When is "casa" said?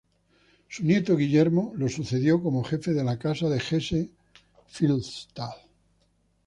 3.19-3.47